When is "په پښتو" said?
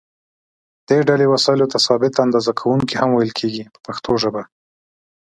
3.73-4.11